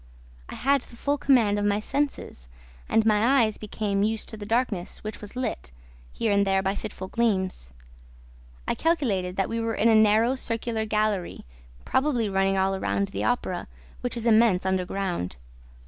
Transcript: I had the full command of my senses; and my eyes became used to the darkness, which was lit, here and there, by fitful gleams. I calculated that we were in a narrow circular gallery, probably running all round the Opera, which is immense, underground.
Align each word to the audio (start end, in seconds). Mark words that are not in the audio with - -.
I 0.49 0.55
had 0.55 0.81
the 0.81 0.95
full 0.95 1.19
command 1.19 1.59
of 1.59 1.65
my 1.65 1.79
senses; 1.79 2.47
and 2.89 3.05
my 3.05 3.43
eyes 3.43 3.59
became 3.59 4.01
used 4.01 4.29
to 4.29 4.35
the 4.35 4.47
darkness, 4.47 5.03
which 5.03 5.21
was 5.21 5.35
lit, 5.35 5.71
here 6.11 6.31
and 6.31 6.43
there, 6.43 6.63
by 6.63 6.73
fitful 6.73 7.07
gleams. 7.07 7.71
I 8.67 8.73
calculated 8.73 9.35
that 9.35 9.47
we 9.47 9.59
were 9.59 9.75
in 9.75 9.89
a 9.89 9.93
narrow 9.93 10.33
circular 10.35 10.85
gallery, 10.85 11.45
probably 11.85 12.27
running 12.27 12.57
all 12.57 12.79
round 12.79 13.09
the 13.09 13.23
Opera, 13.25 13.67
which 14.01 14.17
is 14.17 14.25
immense, 14.25 14.65
underground. 14.65 15.35